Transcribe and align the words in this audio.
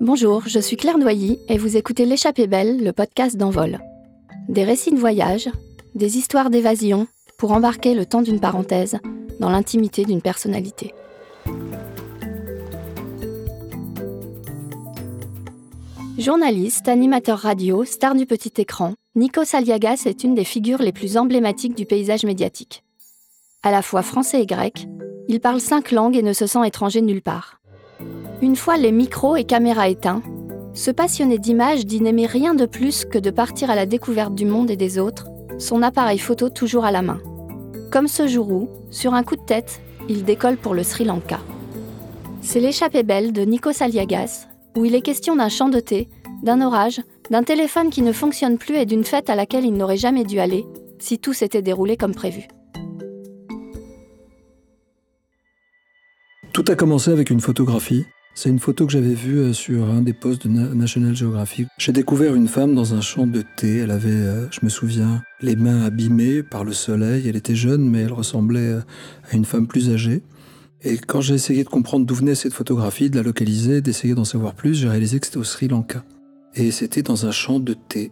Bonjour, 0.00 0.42
je 0.46 0.58
suis 0.58 0.76
Claire 0.76 0.98
Noilly 0.98 1.38
et 1.48 1.56
vous 1.56 1.76
écoutez 1.76 2.04
L'échappée 2.04 2.48
belle, 2.48 2.82
le 2.82 2.92
podcast 2.92 3.36
d'envol. 3.36 3.78
Des 4.48 4.64
récits 4.64 4.90
de 4.90 4.98
voyage, 4.98 5.48
des 5.94 6.18
histoires 6.18 6.50
d'évasion 6.50 7.06
pour 7.38 7.52
embarquer 7.52 7.94
le 7.94 8.04
temps 8.04 8.20
d'une 8.20 8.40
parenthèse 8.40 8.98
dans 9.38 9.50
l'intimité 9.50 10.04
d'une 10.04 10.20
personnalité. 10.20 10.92
Journaliste, 16.18 16.88
animateur 16.88 17.38
radio, 17.38 17.84
star 17.84 18.16
du 18.16 18.26
petit 18.26 18.52
écran, 18.60 18.94
Nikos 19.14 19.54
Aliagas 19.54 20.02
est 20.06 20.24
une 20.24 20.34
des 20.34 20.44
figures 20.44 20.82
les 20.82 20.92
plus 20.92 21.16
emblématiques 21.16 21.76
du 21.76 21.86
paysage 21.86 22.24
médiatique. 22.24 22.82
À 23.62 23.70
la 23.70 23.80
fois 23.80 24.02
français 24.02 24.42
et 24.42 24.46
grec, 24.46 24.88
il 25.28 25.40
parle 25.40 25.60
cinq 25.60 25.92
langues 25.92 26.16
et 26.16 26.22
ne 26.22 26.32
se 26.32 26.46
sent 26.46 26.66
étranger 26.66 27.00
nulle 27.00 27.22
part. 27.22 27.60
Une 28.44 28.56
fois 28.56 28.76
les 28.76 28.92
micros 28.92 29.36
et 29.36 29.44
caméras 29.44 29.88
éteints, 29.88 30.22
ce 30.74 30.90
passionné 30.90 31.38
d'images 31.38 31.86
dit 31.86 32.02
n'aimer 32.02 32.26
rien 32.26 32.54
de 32.54 32.66
plus 32.66 33.06
que 33.06 33.16
de 33.16 33.30
partir 33.30 33.70
à 33.70 33.74
la 33.74 33.86
découverte 33.86 34.34
du 34.34 34.44
monde 34.44 34.70
et 34.70 34.76
des 34.76 34.98
autres, 34.98 35.28
son 35.58 35.80
appareil 35.80 36.18
photo 36.18 36.50
toujours 36.50 36.84
à 36.84 36.92
la 36.92 37.00
main. 37.00 37.22
Comme 37.90 38.06
ce 38.06 38.28
jour 38.28 38.52
où, 38.52 38.68
sur 38.90 39.14
un 39.14 39.22
coup 39.22 39.36
de 39.36 39.46
tête, 39.46 39.80
il 40.10 40.24
décolle 40.24 40.58
pour 40.58 40.74
le 40.74 40.82
Sri 40.82 41.06
Lanka. 41.06 41.40
C'est 42.42 42.60
l'échappée 42.60 43.02
belle 43.02 43.32
de 43.32 43.40
Nikos 43.46 43.82
Aliagas, 43.82 44.46
où 44.76 44.84
il 44.84 44.94
est 44.94 45.00
question 45.00 45.36
d'un 45.36 45.48
champ 45.48 45.70
de 45.70 45.80
thé, 45.80 46.10
d'un 46.42 46.60
orage, 46.60 47.00
d'un 47.30 47.44
téléphone 47.44 47.88
qui 47.88 48.02
ne 48.02 48.12
fonctionne 48.12 48.58
plus 48.58 48.76
et 48.76 48.84
d'une 48.84 49.04
fête 49.04 49.30
à 49.30 49.36
laquelle 49.36 49.64
il 49.64 49.72
n'aurait 49.72 49.96
jamais 49.96 50.24
dû 50.24 50.38
aller 50.38 50.66
si 50.98 51.18
tout 51.18 51.32
s'était 51.32 51.62
déroulé 51.62 51.96
comme 51.96 52.14
prévu. 52.14 52.42
Tout 56.52 56.64
a 56.68 56.74
commencé 56.74 57.10
avec 57.10 57.30
une 57.30 57.40
photographie 57.40 58.04
c'est 58.34 58.48
une 58.48 58.58
photo 58.58 58.86
que 58.86 58.92
j'avais 58.92 59.14
vue 59.14 59.38
euh, 59.38 59.52
sur 59.52 59.88
un 59.88 60.02
des 60.02 60.12
postes 60.12 60.46
de 60.46 60.74
National 60.74 61.14
Geographic. 61.14 61.68
J'ai 61.78 61.92
découvert 61.92 62.34
une 62.34 62.48
femme 62.48 62.74
dans 62.74 62.94
un 62.94 63.00
champ 63.00 63.26
de 63.26 63.42
thé. 63.56 63.78
Elle 63.78 63.92
avait, 63.92 64.10
euh, 64.10 64.50
je 64.50 64.60
me 64.62 64.68
souviens, 64.68 65.22
les 65.40 65.54
mains 65.54 65.82
abîmées 65.84 66.42
par 66.42 66.64
le 66.64 66.72
soleil. 66.72 67.28
Elle 67.28 67.36
était 67.36 67.54
jeune, 67.54 67.88
mais 67.88 68.00
elle 68.00 68.12
ressemblait 68.12 68.60
euh, 68.60 68.80
à 69.30 69.36
une 69.36 69.44
femme 69.44 69.68
plus 69.68 69.90
âgée. 69.90 70.22
Et 70.82 70.98
quand 70.98 71.20
j'ai 71.20 71.34
essayé 71.34 71.62
de 71.62 71.68
comprendre 71.68 72.06
d'où 72.06 72.14
venait 72.14 72.34
cette 72.34 72.52
photographie, 72.52 73.08
de 73.08 73.16
la 73.16 73.22
localiser, 73.22 73.80
d'essayer 73.80 74.14
d'en 74.14 74.24
savoir 74.24 74.54
plus, 74.54 74.74
j'ai 74.74 74.88
réalisé 74.88 75.20
que 75.20 75.26
c'était 75.26 75.38
au 75.38 75.44
Sri 75.44 75.68
Lanka. 75.68 76.04
Et 76.56 76.72
c'était 76.72 77.02
dans 77.02 77.26
un 77.26 77.30
champ 77.30 77.60
de 77.60 77.74
thé, 77.74 78.10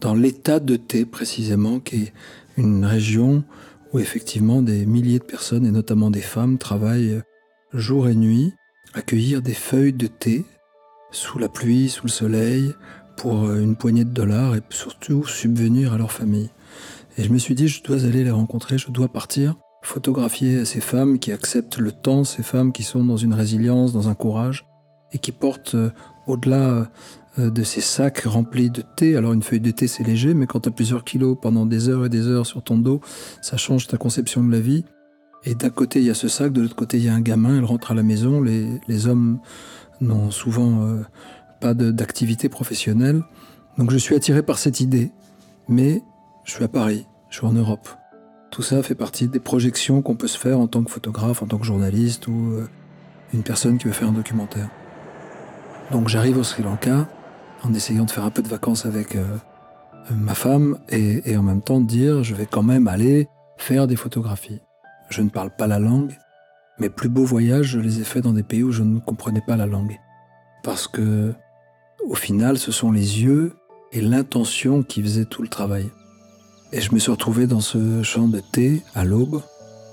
dans 0.00 0.14
l'état 0.14 0.60
de 0.60 0.76
thé 0.76 1.04
précisément, 1.04 1.78
qui 1.78 1.96
est 1.96 2.12
une 2.56 2.84
région 2.84 3.44
où 3.92 3.98
effectivement 3.98 4.62
des 4.62 4.84
milliers 4.84 5.20
de 5.20 5.24
personnes, 5.24 5.64
et 5.64 5.70
notamment 5.70 6.10
des 6.10 6.20
femmes, 6.20 6.58
travaillent 6.58 7.20
jour 7.72 8.08
et 8.08 8.14
nuit 8.14 8.52
accueillir 8.94 9.42
des 9.42 9.54
feuilles 9.54 9.92
de 9.92 10.06
thé 10.06 10.44
sous 11.10 11.38
la 11.38 11.48
pluie, 11.48 11.88
sous 11.88 12.06
le 12.06 12.10
soleil, 12.10 12.74
pour 13.16 13.46
euh, 13.46 13.60
une 13.60 13.76
poignée 13.76 14.04
de 14.04 14.10
dollars 14.10 14.54
et 14.54 14.60
surtout 14.70 15.26
subvenir 15.26 15.92
à 15.92 15.98
leur 15.98 16.12
famille. 16.12 16.50
Et 17.16 17.24
je 17.24 17.32
me 17.32 17.38
suis 17.38 17.54
dit, 17.54 17.68
je 17.68 17.82
dois 17.82 18.04
aller 18.04 18.24
les 18.24 18.30
rencontrer, 18.30 18.78
je 18.78 18.90
dois 18.90 19.08
partir, 19.08 19.56
photographier 19.82 20.64
ces 20.64 20.80
femmes 20.80 21.18
qui 21.18 21.32
acceptent 21.32 21.78
le 21.78 21.92
temps, 21.92 22.24
ces 22.24 22.42
femmes 22.42 22.72
qui 22.72 22.82
sont 22.82 23.04
dans 23.04 23.16
une 23.16 23.34
résilience, 23.34 23.92
dans 23.92 24.08
un 24.08 24.14
courage, 24.14 24.66
et 25.12 25.18
qui 25.18 25.32
portent 25.32 25.74
euh, 25.74 25.90
au-delà 26.26 26.88
euh, 27.38 27.50
de 27.50 27.62
ces 27.62 27.80
sacs 27.80 28.20
remplis 28.20 28.70
de 28.70 28.82
thé. 28.96 29.16
Alors 29.16 29.32
une 29.32 29.42
feuille 29.42 29.60
de 29.60 29.70
thé 29.70 29.86
c'est 29.86 30.04
léger, 30.04 30.34
mais 30.34 30.46
quand 30.46 30.60
tu 30.60 30.68
as 30.68 30.72
plusieurs 30.72 31.04
kilos 31.04 31.36
pendant 31.40 31.66
des 31.66 31.88
heures 31.88 32.06
et 32.06 32.08
des 32.08 32.26
heures 32.26 32.46
sur 32.46 32.62
ton 32.62 32.78
dos, 32.78 33.00
ça 33.42 33.56
change 33.56 33.86
ta 33.86 33.96
conception 33.96 34.44
de 34.44 34.52
la 34.52 34.60
vie. 34.60 34.84
Et 35.44 35.54
d'un 35.54 35.70
côté, 35.70 36.00
il 36.00 36.04
y 36.04 36.10
a 36.10 36.14
ce 36.14 36.28
sac, 36.28 36.52
de 36.52 36.60
l'autre 36.60 36.76
côté, 36.76 36.98
il 36.98 37.04
y 37.04 37.08
a 37.08 37.14
un 37.14 37.20
gamin, 37.20 37.58
elle 37.58 37.64
rentre 37.64 37.92
à 37.92 37.94
la 37.94 38.02
maison. 38.02 38.42
Les, 38.42 39.06
hommes 39.06 39.38
n'ont 40.00 40.30
souvent 40.30 40.82
euh, 40.82 41.02
pas 41.60 41.74
d'activité 41.74 42.48
professionnelle. 42.48 43.22
Donc 43.76 43.90
je 43.90 43.96
suis 43.96 44.14
attiré 44.14 44.42
par 44.42 44.58
cette 44.58 44.80
idée. 44.80 45.12
Mais 45.68 46.02
je 46.44 46.52
suis 46.52 46.64
à 46.64 46.68
Paris, 46.68 47.06
je 47.30 47.36
suis 47.36 47.46
en 47.46 47.52
Europe. 47.52 47.88
Tout 48.50 48.62
ça 48.62 48.82
fait 48.82 48.94
partie 48.94 49.28
des 49.28 49.40
projections 49.40 50.02
qu'on 50.02 50.16
peut 50.16 50.26
se 50.26 50.38
faire 50.38 50.58
en 50.58 50.66
tant 50.66 50.82
que 50.82 50.90
photographe, 50.90 51.42
en 51.42 51.46
tant 51.46 51.58
que 51.58 51.66
journaliste 51.66 52.26
ou 52.26 52.52
euh, 52.52 52.66
une 53.34 53.42
personne 53.42 53.78
qui 53.78 53.86
veut 53.86 53.92
faire 53.92 54.08
un 54.08 54.12
documentaire. 54.12 54.70
Donc 55.92 56.08
j'arrive 56.08 56.38
au 56.38 56.42
Sri 56.42 56.62
Lanka 56.62 57.06
en 57.62 57.74
essayant 57.74 58.04
de 58.04 58.10
faire 58.10 58.24
un 58.24 58.30
peu 58.30 58.42
de 58.42 58.48
vacances 58.48 58.86
avec 58.86 59.16
euh, 59.16 59.24
ma 60.10 60.34
femme 60.34 60.78
et, 60.88 61.30
et 61.30 61.36
en 61.36 61.42
même 61.42 61.62
temps 61.62 61.80
de 61.80 61.86
dire 61.86 62.24
je 62.24 62.34
vais 62.34 62.46
quand 62.46 62.62
même 62.62 62.88
aller 62.88 63.28
faire 63.58 63.86
des 63.86 63.96
photographies. 63.96 64.60
Je 65.08 65.22
ne 65.22 65.30
parle 65.30 65.50
pas 65.50 65.66
la 65.66 65.78
langue. 65.78 66.16
Mes 66.78 66.90
plus 66.90 67.08
beaux 67.08 67.24
voyages, 67.24 67.66
je 67.66 67.80
les 67.80 68.00
ai 68.00 68.04
faits 68.04 68.24
dans 68.24 68.32
des 68.32 68.42
pays 68.42 68.62
où 68.62 68.72
je 68.72 68.82
ne 68.82 69.00
comprenais 69.00 69.42
pas 69.46 69.56
la 69.56 69.66
langue. 69.66 69.98
Parce 70.62 70.86
que, 70.86 71.32
au 72.06 72.14
final, 72.14 72.58
ce 72.58 72.70
sont 72.70 72.92
les 72.92 73.22
yeux 73.22 73.54
et 73.92 74.00
l'intention 74.00 74.82
qui 74.82 75.02
faisaient 75.02 75.24
tout 75.24 75.42
le 75.42 75.48
travail. 75.48 75.90
Et 76.72 76.80
je 76.80 76.92
me 76.92 76.98
suis 76.98 77.10
retrouvé 77.10 77.46
dans 77.46 77.60
ce 77.60 78.02
champ 78.02 78.28
de 78.28 78.40
thé 78.40 78.82
à 78.94 79.04
l'aube, 79.04 79.42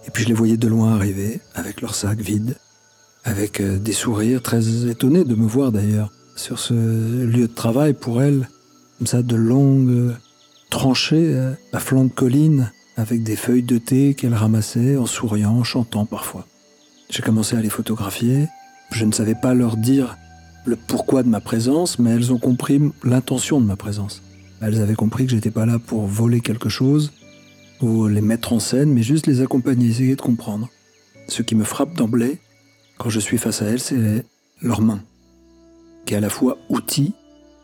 et 0.06 0.12
puis 0.12 0.24
je 0.24 0.28
les 0.28 0.34
voyais 0.34 0.58
de 0.58 0.68
loin 0.68 0.94
arriver, 0.94 1.40
avec 1.56 1.82
leurs 1.82 1.96
sacs 1.96 2.20
vides, 2.20 2.58
avec 3.24 3.62
euh, 3.62 3.78
des 3.78 3.94
sourires 3.94 4.42
très 4.42 4.88
étonnés 4.88 5.24
de 5.24 5.36
me 5.36 5.48
voir 5.48 5.72
d'ailleurs, 5.72 6.12
sur 6.36 6.60
ce 6.60 6.74
lieu 6.74 7.48
de 7.48 7.54
travail 7.54 7.94
pour 7.94 8.22
elles, 8.22 8.50
comme 8.98 9.08
ça 9.08 9.22
de 9.22 9.36
longues 9.36 10.14
tranchées 10.70 11.34
euh, 11.34 11.54
à 11.72 11.80
flanc 11.80 12.04
de 12.04 12.12
colline, 12.12 12.72
avec 12.98 13.24
des 13.24 13.36
feuilles 13.36 13.64
de 13.64 13.78
thé 13.78 14.14
qu'elle 14.14 14.34
ramassait 14.34 14.98
en 14.98 15.06
souriant, 15.06 15.58
en 15.58 15.64
chantant 15.64 16.06
parfois. 16.06 16.48
J'ai 17.10 17.22
commencé 17.22 17.56
à 17.56 17.62
les 17.62 17.70
photographier. 17.70 18.48
Je 18.92 19.06
ne 19.06 19.12
savais 19.12 19.36
pas 19.36 19.54
leur 19.54 19.78
dire 19.78 20.18
le 20.66 20.76
pourquoi 20.76 21.24
de 21.24 21.30
ma 21.30 21.42
présence, 21.42 22.00
mais 22.00 22.12
elles 22.12 22.34
ont 22.34 22.40
compris 22.40 22.82
l'intention 23.04 23.60
de 23.60 23.66
ma 23.66 23.76
présence. 23.76 24.24
Elles 24.62 24.82
avaient 24.82 24.96
compris 24.96 25.26
que 25.26 25.32
j'étais 25.32 25.52
pas 25.52 25.66
là 25.66 25.80
pour 25.80 26.06
voler 26.08 26.42
quelque 26.42 26.70
chose 26.70 27.12
ou 27.82 28.08
les 28.08 28.22
mettre 28.22 28.54
en 28.54 28.60
scène, 28.60 28.92
mais 28.92 29.04
juste 29.04 29.28
les 29.28 29.42
accompagner, 29.42 29.90
essayer 29.90 30.16
de 30.16 30.22
comprendre. 30.22 30.70
Ce 31.28 31.42
qui 31.42 31.56
me 31.56 31.64
frappe 31.64 31.96
d'emblée, 31.96 32.40
quand 32.98 33.10
je 33.10 33.20
suis 33.20 33.38
face 33.38 33.62
à 33.62 33.66
elles, 33.66 33.80
c'est 33.80 34.26
leurs 34.62 34.82
mains, 34.82 35.02
qui 36.06 36.14
est 36.14 36.18
à 36.18 36.22
la 36.22 36.30
fois 36.30 36.58
outil, 36.70 37.14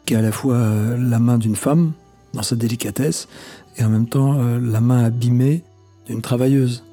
qui 0.06 0.14
est 0.14 0.18
à 0.18 0.22
la 0.22 0.32
fois 0.32 0.56
euh, 0.56 0.98
la 0.98 1.20
main 1.20 1.38
d'une 1.38 1.56
femme 1.56 1.94
dans 2.34 2.44
sa 2.44 2.56
délicatesse, 2.56 3.28
et 3.78 3.84
en 3.84 3.90
même 3.90 4.08
temps 4.08 4.40
euh, 4.40 4.60
la 4.60 4.82
main 4.82 5.04
abîmée 5.04 5.64
d'une 6.08 6.22
travailleuse. 6.22 6.84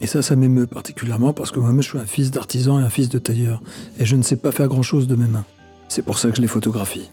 Et 0.00 0.06
ça, 0.06 0.20
ça 0.20 0.34
m'émeut 0.34 0.66
particulièrement 0.66 1.32
parce 1.32 1.50
que 1.50 1.60
moi-même 1.60 1.82
je 1.82 1.88
suis 1.88 1.98
un 1.98 2.06
fils 2.06 2.30
d'artisan 2.30 2.80
et 2.80 2.82
un 2.82 2.90
fils 2.90 3.08
de 3.08 3.18
tailleur, 3.18 3.62
et 3.98 4.04
je 4.04 4.16
ne 4.16 4.22
sais 4.22 4.36
pas 4.36 4.52
faire 4.52 4.68
grand-chose 4.68 5.06
de 5.06 5.14
mes 5.14 5.28
mains. 5.28 5.44
C'est 5.88 6.02
pour 6.02 6.18
ça 6.18 6.30
que 6.30 6.36
je 6.36 6.42
les 6.42 6.48
photographie. 6.48 7.10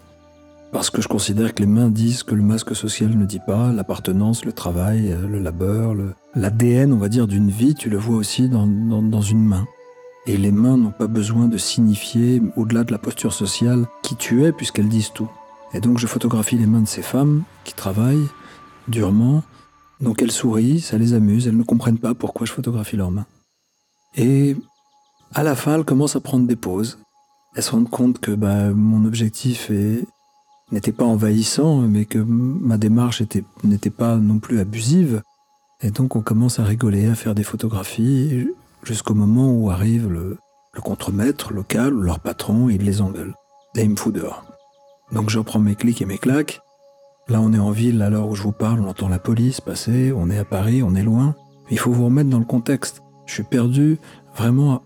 Parce 0.72 0.88
que 0.88 1.02
je 1.02 1.08
considère 1.08 1.52
que 1.54 1.62
les 1.62 1.68
mains 1.68 1.88
disent 1.88 2.22
que 2.22 2.34
le 2.34 2.42
masque 2.42 2.76
social 2.76 3.16
ne 3.16 3.26
dit 3.26 3.40
pas, 3.44 3.72
l'appartenance, 3.72 4.44
le 4.44 4.52
travail, 4.52 5.10
euh, 5.10 5.26
le 5.26 5.40
labeur, 5.40 5.94
l'ADN, 6.34 6.92
on 6.92 6.96
va 6.96 7.08
dire, 7.08 7.26
d'une 7.26 7.50
vie, 7.50 7.74
tu 7.74 7.90
le 7.90 7.98
vois 7.98 8.16
aussi 8.16 8.48
dans, 8.48 8.66
dans 8.66 9.20
une 9.20 9.44
main. 9.44 9.66
Et 10.26 10.36
les 10.36 10.52
mains 10.52 10.76
n'ont 10.76 10.92
pas 10.92 11.08
besoin 11.08 11.48
de 11.48 11.58
signifier, 11.58 12.40
au-delà 12.56 12.84
de 12.84 12.92
la 12.92 12.98
posture 12.98 13.32
sociale, 13.32 13.86
qui 14.02 14.14
tu 14.14 14.44
es, 14.44 14.52
puisqu'elles 14.52 14.88
disent 14.88 15.12
tout. 15.12 15.28
Et 15.72 15.80
donc 15.80 15.98
je 15.98 16.06
photographie 16.06 16.56
les 16.56 16.66
mains 16.66 16.80
de 16.80 16.88
ces 16.88 17.02
femmes 17.02 17.44
qui 17.64 17.74
travaillent, 17.74 18.28
durement. 18.88 19.42
Donc 20.00 20.22
elles 20.22 20.32
sourient, 20.32 20.80
ça 20.80 20.98
les 20.98 21.12
amuse, 21.12 21.46
elles 21.46 21.56
ne 21.56 21.62
comprennent 21.62 21.98
pas 21.98 22.14
pourquoi 22.14 22.46
je 22.46 22.52
photographie 22.52 22.96
leurs 22.96 23.10
mains. 23.10 23.26
Et 24.16 24.56
à 25.34 25.42
la 25.42 25.54
fin, 25.54 25.76
elles 25.76 25.84
commencent 25.84 26.16
à 26.16 26.20
prendre 26.20 26.46
des 26.46 26.56
pauses. 26.56 26.98
Elles 27.54 27.62
se 27.62 27.70
rendent 27.70 27.90
compte 27.90 28.18
que 28.18 28.32
bah, 28.32 28.70
mon 28.70 29.04
objectif 29.04 29.70
n'était 30.72 30.92
pas 30.92 31.04
envahissant, 31.04 31.82
mais 31.82 32.04
que 32.04 32.18
ma 32.18 32.78
démarche 32.78 33.22
n'était 33.64 33.90
pas 33.90 34.16
non 34.16 34.38
plus 34.38 34.60
abusive. 34.60 35.22
Et 35.82 35.90
donc 35.90 36.16
on 36.16 36.20
commence 36.20 36.58
à 36.58 36.64
rigoler, 36.64 37.06
à 37.06 37.14
faire 37.14 37.34
des 37.34 37.42
photographies, 37.42 38.48
jusqu'au 38.82 39.14
moment 39.14 39.52
où 39.52 39.70
arrive 39.70 40.08
le, 40.08 40.38
contremaître 40.82 41.52
local 41.52 41.92
leur 41.92 42.20
patron, 42.20 42.70
et 42.70 42.74
il 42.74 42.82
les 42.82 43.00
engueule. 43.00 43.34
Et 43.76 43.82
il 43.82 43.90
me. 43.90 44.49
Donc 45.12 45.30
je 45.30 45.38
reprends 45.38 45.58
mes 45.58 45.74
clics 45.74 46.02
et 46.02 46.06
mes 46.06 46.18
claques, 46.18 46.60
Là, 47.30 47.40
on 47.40 47.52
est 47.52 47.60
en 47.60 47.70
ville, 47.70 48.02
à 48.02 48.10
l'heure 48.10 48.28
où 48.28 48.34
je 48.34 48.42
vous 48.42 48.50
parle, 48.50 48.80
on 48.80 48.88
entend 48.88 49.08
la 49.08 49.20
police 49.20 49.60
passer, 49.60 50.12
on 50.12 50.30
est 50.30 50.38
à 50.38 50.44
Paris, 50.44 50.82
on 50.82 50.96
est 50.96 51.04
loin. 51.04 51.36
Il 51.70 51.78
faut 51.78 51.92
vous 51.92 52.06
remettre 52.06 52.28
dans 52.28 52.40
le 52.40 52.44
contexte. 52.44 53.02
Je 53.24 53.34
suis 53.34 53.44
perdu 53.44 53.98
vraiment 54.34 54.82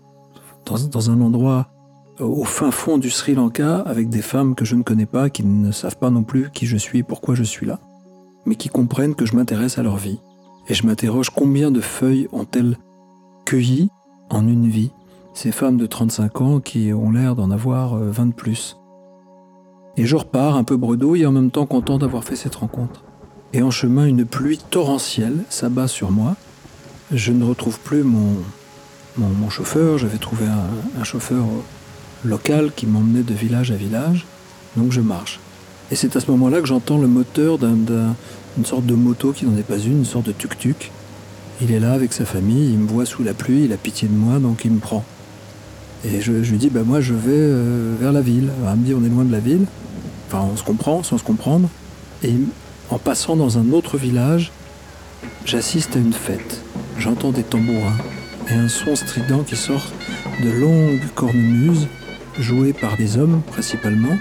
dans, 0.67 1.09
un 1.09 1.21
endroit 1.21 1.69
au 2.19 2.43
fin 2.43 2.69
fond 2.69 2.99
du 2.99 3.09
Sri 3.09 3.33
Lanka 3.33 3.77
avec 3.79 4.09
des 4.09 4.21
femmes 4.21 4.53
que 4.53 4.63
je 4.63 4.75
ne 4.75 4.83
connais 4.83 5.07
pas, 5.07 5.31
qui 5.31 5.43
ne 5.43 5.71
savent 5.71 5.97
pas 5.97 6.11
non 6.11 6.21
plus 6.21 6.51
qui 6.51 6.67
je 6.67 6.77
suis 6.77 6.99
et 6.99 7.03
pourquoi 7.03 7.33
je 7.33 7.41
suis 7.41 7.65
là, 7.65 7.79
mais 8.45 8.55
qui 8.55 8.69
comprennent 8.69 9.15
que 9.15 9.25
je 9.25 9.35
m'intéresse 9.35 9.79
à 9.79 9.83
leur 9.83 9.97
vie. 9.97 10.19
Et 10.67 10.75
je 10.75 10.85
m'interroge 10.85 11.31
combien 11.31 11.71
de 11.71 11.81
feuilles 11.81 12.27
ont-elles 12.31 12.77
cueilli 13.45 13.89
en 14.29 14.47
une 14.47 14.67
vie 14.67 14.91
Ces 15.33 15.51
femmes 15.51 15.77
de 15.77 15.87
35 15.87 16.41
ans 16.41 16.59
qui 16.59 16.93
ont 16.93 17.09
l'air 17.09 17.35
d'en 17.35 17.49
avoir 17.49 17.97
20 17.97 18.21
euh, 18.21 18.25
de 18.27 18.33
plus. 18.33 18.77
Et 19.97 20.05
je 20.05 20.15
repars 20.15 20.57
un 20.57 20.63
peu 20.63 20.75
bredouille 20.75 21.21
et 21.21 21.25
en 21.25 21.31
même 21.31 21.51
temps 21.51 21.65
content 21.65 21.97
d'avoir 21.97 22.23
fait 22.23 22.35
cette 22.35 22.55
rencontre. 22.55 23.03
Et 23.53 23.61
en 23.61 23.71
chemin, 23.71 24.05
une 24.05 24.25
pluie 24.25 24.59
torrentielle 24.69 25.37
s'abat 25.49 25.87
sur 25.87 26.11
moi. 26.11 26.35
Je 27.11 27.31
ne 27.31 27.45
retrouve 27.45 27.79
plus 27.79 28.03
mon, 28.03 28.35
mon, 29.17 29.49
chauffeur. 29.49 29.97
J'avais 29.97 30.17
trouvé 30.17 30.45
un, 30.99 31.03
chauffeur 31.03 31.45
local 32.25 32.71
qui 32.75 32.87
m'emmenait 32.87 33.23
de 33.23 33.33
village 33.33 33.71
à 33.71 33.75
village. 33.75 34.25
Donc 34.75 34.91
je 34.91 34.99
marche. 34.99 35.39
Et 35.91 35.95
c'est 35.95 36.15
à 36.17 36.19
ce 36.19 36.29
moment-là 36.31 36.59
que 36.59 36.67
j'entends 36.67 36.97
le 36.97 37.07
moteur 37.07 37.57
d'une 37.57 38.65
sorte 38.65 38.85
de 38.85 38.95
moto 38.95 39.31
qui 39.31 39.45
n'en 39.45 39.57
est 39.57 39.63
pas 39.63 39.77
une, 39.77 39.99
une 39.99 40.05
sorte 40.05 40.25
de 40.25 40.33
tuk-tuk. 40.33 40.91
Il 41.61 41.71
est 41.71 41.79
là 41.79 41.93
avec 41.93 42.11
sa 42.11 42.25
famille, 42.25 42.73
il 42.73 42.79
me 42.79 42.87
voit 42.87 43.05
sous 43.05 43.23
la 43.23 43.33
pluie, 43.33 43.63
il 43.63 43.71
a 43.71 43.77
pitié 43.77 44.09
de 44.09 44.13
moi, 44.13 44.39
donc 44.39 44.65
il 44.65 44.71
me 44.71 44.79
prend. 44.79 45.05
Et 46.05 46.21
je, 46.21 46.31
lui 46.31 46.57
dis, 46.57 46.69
ben 46.69 46.83
moi 46.83 47.01
je 47.01 47.13
vais 47.13 47.31
euh, 47.33 47.95
vers 47.99 48.11
la 48.11 48.21
ville. 48.21 48.49
il 48.63 48.79
me 48.79 48.85
dit, 48.85 48.93
on 48.93 49.03
est 49.03 49.09
loin 49.09 49.23
de 49.23 49.31
la 49.31 49.39
ville. 49.39 49.65
Enfin, 50.27 50.47
on 50.51 50.55
se 50.55 50.63
comprend, 50.63 51.01
sans 51.03 51.17
se 51.17 51.23
comprendre. 51.23 51.67
Et 52.23 52.33
en 52.89 52.99
passant 52.99 53.35
dans 53.35 53.57
un 53.57 53.71
autre 53.71 53.97
village, 53.97 54.51
j'assiste 55.45 55.95
à 55.95 55.99
une 55.99 56.13
fête. 56.13 56.61
J'entends 56.99 57.31
des 57.31 57.43
tambourins 57.43 57.97
et 58.49 58.53
un 58.53 58.67
son 58.67 58.95
strident 58.95 59.43
qui 59.43 59.55
sort 59.55 59.83
de 60.43 60.49
longues 60.49 61.01
cornemuses, 61.15 61.87
jouées 62.39 62.73
par 62.73 62.97
des 62.97 63.17
hommes 63.17 63.41
principalement. 63.47 64.17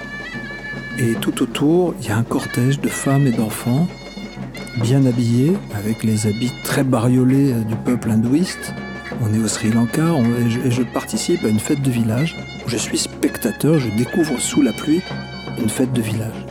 Et 0.99 1.15
tout 1.15 1.43
autour, 1.43 1.95
il 2.01 2.09
y 2.09 2.11
a 2.11 2.17
un 2.17 2.23
cortège 2.23 2.81
de 2.81 2.89
femmes 2.89 3.27
et 3.27 3.33
d'enfants, 3.33 3.89
bien 4.81 5.05
habillés, 5.05 5.57
avec 5.75 6.03
les 6.05 6.27
habits 6.27 6.53
très 6.63 6.85
bariolés 6.85 7.53
euh, 7.53 7.65
du 7.65 7.75
peuple 7.77 8.11
hindouiste. 8.11 8.73
On 9.23 9.33
est 9.33 9.39
au 9.39 9.49
Sri 9.49 9.71
Lanka 9.71 10.15
et 10.67 10.71
je 10.71 10.83
participe 10.83 11.45
à 11.45 11.49
une 11.49 11.61
fête 11.61 11.83
de 11.83 11.91
village 11.91 12.37
je 12.67 12.77
suis 12.77 12.99
spectateur, 12.99 13.79
je 13.79 13.91
découvre 13.91 14.39
sous 14.41 14.63
la 14.63 14.73
pluie 14.73 15.03
une 15.59 15.69
fête 15.69 15.93
de 15.93 16.01
village. 16.01 16.47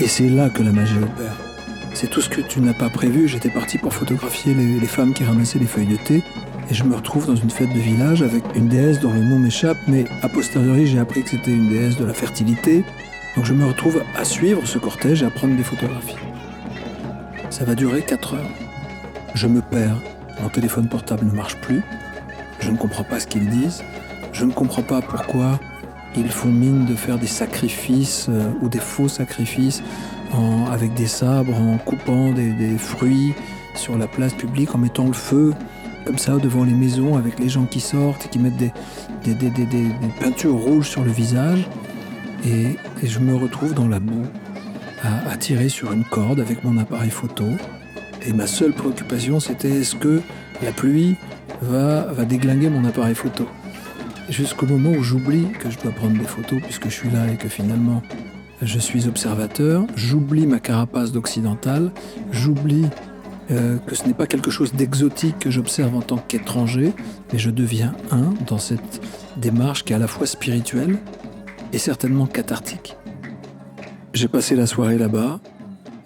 Et 0.00 0.06
c'est 0.06 0.28
là 0.28 0.50
que 0.50 0.62
la 0.62 0.72
magie 0.72 0.98
opère. 0.98 1.36
C'est 1.94 2.08
tout 2.08 2.20
ce 2.20 2.28
que 2.28 2.40
tu 2.40 2.60
n'as 2.60 2.74
pas 2.74 2.90
prévu. 2.90 3.26
J'étais 3.26 3.50
parti 3.50 3.78
pour 3.78 3.92
photographier 3.92 4.54
les, 4.54 4.78
les, 4.78 4.86
femmes 4.86 5.12
qui 5.14 5.24
ramassaient 5.24 5.58
les 5.58 5.66
feuilles 5.66 5.86
de 5.86 5.96
thé. 5.96 6.22
Et 6.70 6.74
je 6.74 6.84
me 6.84 6.94
retrouve 6.94 7.26
dans 7.26 7.34
une 7.34 7.50
fête 7.50 7.72
de 7.72 7.78
village 7.78 8.22
avec 8.22 8.44
une 8.54 8.68
déesse 8.68 9.00
dont 9.00 9.12
le 9.12 9.20
nom 9.20 9.38
m'échappe, 9.38 9.78
mais 9.88 10.04
a 10.22 10.28
posteriori 10.28 10.86
j'ai 10.86 10.98
appris 10.98 11.24
que 11.24 11.30
c'était 11.30 11.50
une 11.50 11.70
déesse 11.70 11.96
de 11.96 12.04
la 12.04 12.14
fertilité. 12.14 12.84
Donc 13.34 13.46
je 13.46 13.54
me 13.54 13.64
retrouve 13.64 14.02
à 14.14 14.24
suivre 14.24 14.64
ce 14.66 14.78
cortège 14.78 15.22
et 15.22 15.26
à 15.26 15.30
prendre 15.30 15.56
des 15.56 15.64
photographies. 15.64 16.16
Ça 17.50 17.64
va 17.64 17.74
durer 17.74 18.02
4 18.02 18.34
heures. 18.34 18.50
Je 19.34 19.46
me 19.46 19.62
perds. 19.62 19.98
Mon 20.42 20.48
téléphone 20.48 20.88
portable 20.88 21.26
ne 21.26 21.32
marche 21.32 21.56
plus. 21.56 21.82
Je 22.60 22.70
ne 22.70 22.76
comprends 22.76 23.04
pas 23.04 23.20
ce 23.20 23.26
qu'ils 23.26 23.48
disent. 23.48 23.82
Je 24.32 24.44
ne 24.44 24.52
comprends 24.52 24.82
pas 24.82 25.00
pourquoi 25.00 25.58
ils 26.16 26.30
font 26.30 26.48
mine 26.48 26.84
de 26.86 26.94
faire 26.94 27.18
des 27.18 27.26
sacrifices 27.26 28.26
euh, 28.28 28.50
ou 28.60 28.68
des 28.68 28.80
faux 28.80 29.08
sacrifices 29.08 29.82
avec 30.70 30.92
des 30.92 31.06
sabres, 31.06 31.58
en 31.58 31.78
coupant 31.78 32.32
des, 32.32 32.76
fruits 32.76 33.32
sur 33.74 33.96
la 33.96 34.06
place 34.06 34.34
publique, 34.34 34.74
en 34.74 34.78
mettant 34.78 35.06
le 35.06 35.14
feu 35.14 35.54
comme 36.04 36.18
ça 36.18 36.36
devant 36.36 36.64
les 36.64 36.74
maisons 36.74 37.16
avec 37.16 37.38
les 37.38 37.48
gens 37.48 37.64
qui 37.64 37.80
sortent 37.80 38.26
et 38.26 38.28
qui 38.28 38.38
mettent 38.38 38.56
des, 38.56 38.72
des 39.24 39.90
peintures 40.20 40.54
rouges 40.54 40.88
sur 40.88 41.02
le 41.02 41.10
visage. 41.10 41.66
Et, 42.46 42.76
je 43.02 43.18
me 43.18 43.34
retrouve 43.34 43.74
dans 43.74 43.88
la 43.88 44.00
boue 44.00 44.26
à, 45.02 45.36
tirer 45.36 45.68
sur 45.68 45.92
une 45.92 46.04
corde 46.04 46.40
avec 46.40 46.64
mon 46.64 46.78
appareil 46.78 47.10
photo. 47.10 47.44
Et 48.26 48.32
ma 48.32 48.46
seule 48.46 48.72
préoccupation, 48.72 49.40
c'était 49.40 49.70
est-ce 49.70 49.96
que 49.96 50.20
la 50.62 50.72
pluie 50.72 51.16
va, 51.62 52.12
va 52.12 52.24
déglinguer 52.24 52.68
mon 52.68 52.84
appareil 52.84 53.14
photo 53.14 53.46
Jusqu'au 54.28 54.66
moment 54.66 54.90
où 54.90 55.02
j'oublie 55.02 55.46
que 55.58 55.70
je 55.70 55.78
dois 55.78 55.92
prendre 55.92 56.18
des 56.18 56.26
photos 56.26 56.60
puisque 56.62 56.84
je 56.84 56.94
suis 56.94 57.10
là 57.10 57.30
et 57.32 57.36
que 57.36 57.48
finalement 57.48 58.02
je 58.60 58.78
suis 58.78 59.06
observateur, 59.06 59.84
j'oublie 59.96 60.46
ma 60.46 60.58
carapace 60.58 61.12
d'occidental, 61.12 61.92
j'oublie 62.32 62.86
euh, 63.50 63.78
que 63.78 63.94
ce 63.94 64.04
n'est 64.04 64.14
pas 64.14 64.26
quelque 64.26 64.50
chose 64.50 64.74
d'exotique 64.74 65.38
que 65.38 65.50
j'observe 65.50 65.94
en 65.94 66.02
tant 66.02 66.18
qu'étranger, 66.18 66.92
mais 67.32 67.38
je 67.38 67.50
deviens 67.50 67.94
un 68.10 68.34
dans 68.46 68.58
cette 68.58 69.00
démarche 69.36 69.84
qui 69.84 69.92
est 69.92 69.96
à 69.96 69.98
la 69.98 70.08
fois 70.08 70.26
spirituelle 70.26 70.98
et 71.72 71.78
certainement 71.78 72.26
cathartique. 72.26 72.96
J'ai 74.12 74.28
passé 74.28 74.56
la 74.56 74.66
soirée 74.66 74.98
là-bas 74.98 75.40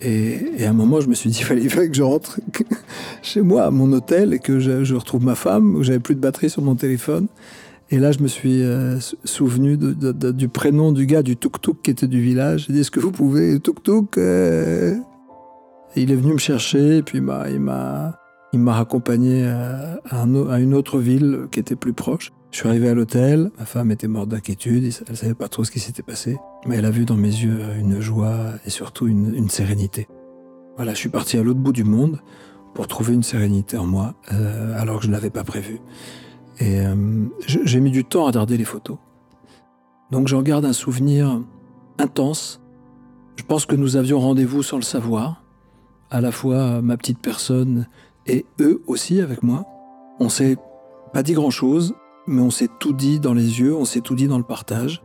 et, 0.04 0.64
à 0.64 0.70
un 0.70 0.72
moment 0.72 1.00
je 1.00 1.08
me 1.08 1.14
suis 1.14 1.30
dit 1.30 1.38
il 1.56 1.70
fallait, 1.70 1.88
que 1.88 1.96
je 1.96 2.02
rentre 2.02 2.40
chez 3.22 3.42
moi 3.42 3.64
à 3.64 3.70
mon 3.70 3.92
hôtel 3.92 4.32
et 4.34 4.38
que 4.38 4.60
je, 4.60 4.94
retrouve 4.94 5.24
ma 5.24 5.34
femme, 5.34 5.82
j'avais 5.82 6.00
plus 6.00 6.14
de 6.14 6.20
batterie 6.20 6.50
sur 6.50 6.62
mon 6.62 6.74
téléphone 6.74 7.28
et 7.92 7.98
là, 7.98 8.10
je 8.10 8.20
me 8.20 8.26
suis 8.26 8.62
euh, 8.62 8.98
souvenu 9.24 9.76
du 9.76 10.48
prénom 10.48 10.92
du 10.92 11.04
gars 11.04 11.22
du 11.22 11.36
tuk-tuk 11.36 11.82
qui 11.82 11.90
était 11.90 12.06
du 12.06 12.22
village. 12.22 12.64
J'ai 12.66 12.72
dit, 12.72 12.80
est-ce 12.80 12.90
que 12.90 13.00
vous 13.00 13.12
pouvez, 13.12 13.60
tuk-tuk 13.60 14.16
euh? 14.16 14.94
Il 15.94 16.10
est 16.10 16.14
venu 16.14 16.32
me 16.32 16.38
chercher, 16.38 16.96
et 16.96 17.02
puis 17.02 17.20
bah, 17.20 17.50
il 17.50 17.60
m'a 17.60 18.18
il 18.52 18.60
m'a 18.60 18.74
raccompagné 18.74 19.46
à, 19.46 20.00
à, 20.10 20.24
une 20.60 20.74
autre 20.74 20.98
ville 20.98 21.46
qui 21.50 21.60
était 21.60 21.76
plus 21.76 21.92
proche. 21.92 22.32
Je 22.50 22.58
suis 22.58 22.68
arrivé 22.68 22.88
à 22.90 22.94
l'hôtel, 22.94 23.50
ma 23.58 23.64
femme 23.64 23.90
était 23.90 24.08
morte 24.08 24.28
d'inquiétude, 24.28 24.92
elle 25.08 25.16
savait 25.16 25.34
pas 25.34 25.48
trop 25.48 25.64
ce 25.64 25.70
qui 25.70 25.80
s'était 25.80 26.02
passé, 26.02 26.36
mais 26.66 26.76
elle 26.76 26.84
a 26.84 26.90
vu 26.90 27.06
dans 27.06 27.16
mes 27.16 27.28
yeux 27.28 27.60
une 27.78 28.00
joie 28.00 28.36
et 28.66 28.70
surtout 28.70 29.06
une, 29.06 29.48
sérénité. 29.48 30.06
Voilà, 30.76 30.92
je 30.92 30.98
suis 30.98 31.08
parti 31.08 31.38
à 31.38 31.42
l'autre 31.42 31.60
bout 31.60 31.72
du 31.72 31.84
monde 31.84 32.20
pour 32.74 32.86
trouver 32.88 33.14
une 33.14 33.22
sérénité 33.22 33.78
en 33.78 33.86
moi, 33.86 34.14
euh, 34.32 34.78
alors 34.78 34.98
que 34.98 35.04
je 35.04 35.08
ne 35.08 35.12
l'avais 35.12 35.30
pas 35.30 35.44
prévu. 35.44 35.80
Et 36.58 36.80
euh, 36.80 36.94
j'ai 37.46 37.80
mis 37.80 37.90
du 37.90 38.04
temps 38.04 38.26
à 38.26 38.32
garder 38.32 38.58
les 38.58 38.64
photos. 38.64 38.98
Donc 40.10 40.28
j'en 40.28 40.42
garde 40.42 40.66
un 40.66 40.74
souvenir 40.74 41.40
intense. 41.98 42.60
Je 43.36 43.44
pense 43.44 43.64
que 43.64 43.76
nous 43.76 43.96
avions 43.96 44.20
rendez-vous 44.20 44.62
sans 44.62 44.76
le 44.76 44.82
savoir, 44.82 45.42
à 46.10 46.20
la 46.20 46.32
fois 46.32 46.82
ma 46.82 46.98
petite 46.98 47.18
personne 47.18 47.86
et 48.26 48.46
eux 48.60 48.82
aussi 48.86 49.20
avec 49.20 49.42
moi. 49.42 49.64
On 50.20 50.28
s'est 50.28 50.56
pas 51.12 51.22
dit 51.22 51.32
grand-chose, 51.32 51.94
mais 52.26 52.40
on 52.40 52.50
s'est 52.50 52.68
tout 52.78 52.92
dit 52.92 53.20
dans 53.20 53.34
les 53.34 53.60
yeux, 53.60 53.74
on 53.74 53.84
s'est 53.84 54.00
tout 54.00 54.14
dit 54.14 54.28
dans 54.28 54.38
le 54.38 54.44
partage. 54.44 55.02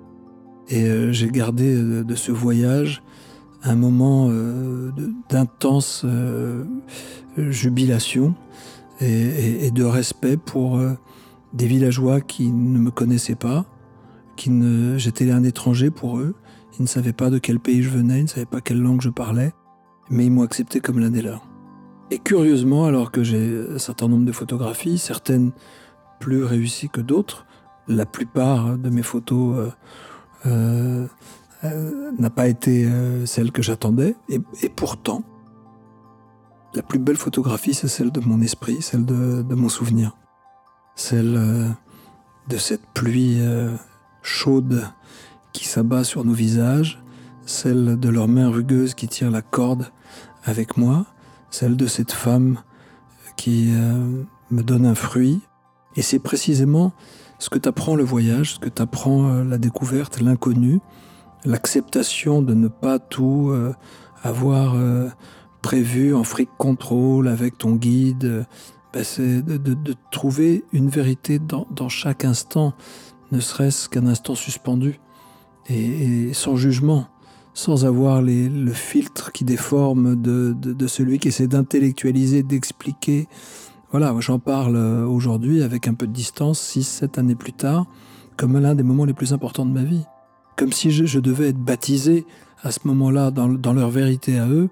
Et 0.69 0.85
euh, 0.85 1.11
j'ai 1.11 1.29
gardé 1.29 1.75
euh, 1.75 2.03
de, 2.03 2.15
ce 2.15 2.31
voyage 2.31 3.01
un 3.63 3.75
moment 3.75 4.29
d'intense 5.29 6.05
jubilation 7.35 8.35
et, 9.01 9.71
de 9.71 9.83
respect 9.83 10.37
pour 10.37 10.79
des 11.53 11.65
villageois 11.65 12.21
qui 12.21 12.51
ne 12.51 12.77
me 12.77 12.91
connaissaient 12.91 13.35
pas, 13.35 13.65
qui 14.35 14.51
ne, 14.51 14.97
j'étais 14.97 15.31
un 15.31 15.43
étranger 15.43 15.89
pour 15.89 16.19
eux. 16.19 16.35
Ils 16.79 16.83
ne 16.83 16.87
savaient 16.87 17.13
pas 17.13 17.29
de 17.29 17.39
quel 17.39 17.59
pays 17.59 17.81
je 17.81 17.89
venais, 17.89 18.19
ils 18.19 18.23
ne 18.23 18.27
savaient 18.27 18.45
pas 18.45 18.61
quelle 18.61 18.79
langue 18.79 19.01
je 19.01 19.09
parlais, 19.09 19.51
mais 20.09 20.25
ils 20.25 20.31
m'ont 20.31 20.43
accepté 20.43 20.79
comme 20.79 20.99
l'un 20.99 21.09
des 21.09 21.23
leurs. 21.23 21.45
Et 22.09 22.19
curieusement, 22.19 22.85
alors 22.85 23.11
que 23.11 23.23
j'ai 23.23 23.65
un 23.75 23.79
certain 23.79 24.07
nombre 24.07 24.25
de 24.25 24.31
photographies, 24.31 24.97
certaines 24.97 25.51
plus 26.19 26.43
réussies 26.43 26.89
que 26.89 27.01
d'autres, 27.01 27.45
la 27.87 28.05
plupart 28.05 28.77
de 28.77 28.89
mes 28.89 29.03
photos 29.03 29.57
euh, 29.57 29.69
euh, 30.45 31.07
euh, 31.63 32.11
n'a 32.17 32.29
pas 32.29 32.47
été 32.47 32.87
celle 33.25 33.51
que 33.51 33.61
j'attendais, 33.61 34.15
et, 34.29 34.69
pourtant, 34.69 35.23
la 36.77 36.83
plus 36.83 36.99
belle 36.99 37.17
photographie, 37.17 37.73
c'est 37.73 37.87
celle 37.87 38.11
de 38.11 38.19
mon 38.19 38.39
esprit, 38.41 38.81
celle 38.81 39.03
de, 39.05 39.55
mon 39.55 39.69
souvenir. 39.69 40.15
Celle 40.95 41.35
euh, 41.35 41.69
de 42.49 42.57
cette 42.57 42.85
pluie 42.93 43.37
euh, 43.39 43.75
chaude 44.21 44.83
qui 45.53 45.67
s'abat 45.67 46.03
sur 46.03 46.23
nos 46.23 46.33
visages, 46.33 47.01
celle 47.45 47.99
de 47.99 48.09
leurs 48.09 48.27
mains 48.27 48.49
rugueuses 48.49 48.93
qui 48.93 49.07
tirent 49.07 49.31
la 49.31 49.41
corde 49.41 49.91
avec 50.43 50.77
moi, 50.77 51.05
celle 51.49 51.77
de 51.77 51.87
cette 51.87 52.11
femme 52.11 52.59
qui 53.35 53.71
euh, 53.73 54.23
me 54.51 54.63
donne 54.63 54.85
un 54.85 54.95
fruit. 54.95 55.41
Et 55.95 56.01
c'est 56.01 56.19
précisément 56.19 56.93
ce 57.39 57.49
que 57.49 57.59
t'apprend 57.59 57.95
le 57.95 58.03
voyage, 58.03 58.55
ce 58.55 58.59
que 58.59 58.69
t'apprend 58.69 59.43
la 59.43 59.57
découverte, 59.57 60.21
l'inconnu, 60.21 60.79
l'acceptation 61.45 62.41
de 62.41 62.53
ne 62.53 62.67
pas 62.67 62.99
tout 62.99 63.51
avoir 64.23 64.75
prévu 65.61 66.15
en 66.15 66.23
fric 66.23 66.49
contrôle 66.57 67.27
avec 67.27 67.57
ton 67.57 67.75
guide, 67.75 68.45
bah, 68.93 69.03
c'est 69.03 69.43
de, 69.43 69.93
trouver 70.11 70.63
une 70.71 70.89
vérité 70.89 71.39
dans, 71.39 71.89
chaque 71.89 72.25
instant, 72.25 72.73
ne 73.31 73.39
serait-ce 73.39 73.89
qu'un 73.89 74.07
instant 74.07 74.33
suspendu, 74.33 74.99
et, 75.69 76.33
sans 76.33 76.55
jugement, 76.55 77.07
sans 77.57 77.85
avoir 77.85 78.21
le 78.21 78.71
filtre 78.71 79.31
qui 79.31 79.43
déforme 79.43 80.15
de, 80.15 80.87
celui 80.87 81.17
qui 81.17 81.29
essaie 81.29 81.47
d'intellectualiser, 81.47 82.43
d'expliquer. 82.43 83.27
Voilà, 83.89 84.13
j'en 84.19 84.37
parle 84.37 84.75
euh, 84.75 85.07
aujourd'hui 85.07 85.63
avec 85.63 85.87
un 85.87 85.95
peu 85.95 86.05
de 86.05 86.11
distance, 86.11 86.61
6-7 86.61 87.19
années 87.19 87.35
plus 87.35 87.53
tard, 87.53 87.87
comme 88.35 88.59
l'un 88.59 88.75
des 88.75 88.83
moments 88.83 89.05
les 89.05 89.15
plus 89.15 89.33
importants 89.33 89.65
de 89.65 89.71
ma 89.71 89.81
vie. 89.81 90.03
Comme 90.55 90.71
si 90.71 90.91
je, 90.91 91.19
devais 91.19 91.49
être 91.49 91.57
baptisé 91.57 92.27
à 92.61 92.69
ce 92.69 92.81
moment-là 92.83 93.31
dans 93.31 93.73
leur 93.73 93.89
vérité 93.89 94.37
à 94.37 94.47
eux, 94.47 94.69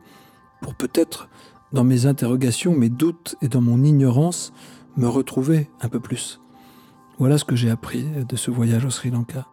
pour 0.62 0.76
peut-être 0.76 1.28
dans 1.74 1.84
mes 1.84 2.06
interrogations, 2.06 2.76
mes 2.76 2.90
doutes 2.90 3.36
et 3.42 3.48
dans 3.48 3.62
mon 3.62 3.84
ignorance, 3.84 4.54
me 4.96 5.08
retrouver 5.08 5.72
un 5.82 5.90
peu 5.90 6.00
plus. 6.00 6.40
Voilà 7.18 7.40
ce 7.40 7.46
que 7.46 7.56
j'ai 7.56 7.72
appris 7.72 8.06
de 8.30 8.36
ce 8.36 8.52
voyage 8.52 8.86
au 8.86 8.92
Sri 8.92 9.10
Lanka. 9.10 9.48